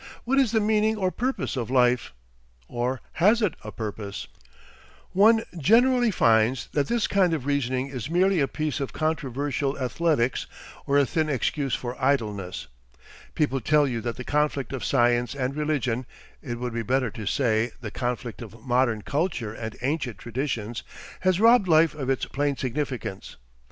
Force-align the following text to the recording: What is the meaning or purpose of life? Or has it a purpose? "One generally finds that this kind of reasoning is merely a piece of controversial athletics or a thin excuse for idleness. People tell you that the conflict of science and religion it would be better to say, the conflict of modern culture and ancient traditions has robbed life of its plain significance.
What 0.23 0.39
is 0.39 0.51
the 0.51 0.59
meaning 0.59 0.97
or 0.97 1.11
purpose 1.11 1.55
of 1.55 1.69
life? 1.69 2.11
Or 2.67 3.01
has 3.21 3.39
it 3.43 3.53
a 3.63 3.71
purpose? 3.71 4.25
"One 5.11 5.43
generally 5.55 6.09
finds 6.09 6.69
that 6.73 6.87
this 6.87 7.05
kind 7.05 7.35
of 7.35 7.45
reasoning 7.45 7.89
is 7.89 8.09
merely 8.09 8.39
a 8.39 8.47
piece 8.47 8.79
of 8.79 8.93
controversial 8.93 9.77
athletics 9.77 10.47
or 10.87 10.97
a 10.97 11.05
thin 11.05 11.29
excuse 11.29 11.75
for 11.75 11.95
idleness. 12.03 12.65
People 13.35 13.61
tell 13.61 13.87
you 13.87 14.01
that 14.01 14.15
the 14.17 14.23
conflict 14.23 14.73
of 14.73 14.83
science 14.83 15.35
and 15.35 15.55
religion 15.55 16.07
it 16.41 16.57
would 16.57 16.73
be 16.73 16.81
better 16.81 17.11
to 17.11 17.27
say, 17.27 17.69
the 17.81 17.91
conflict 17.91 18.41
of 18.41 18.59
modern 18.65 19.03
culture 19.03 19.53
and 19.53 19.77
ancient 19.83 20.17
traditions 20.17 20.81
has 21.19 21.39
robbed 21.39 21.67
life 21.67 21.93
of 21.93 22.09
its 22.09 22.25
plain 22.25 22.57
significance. 22.57 23.35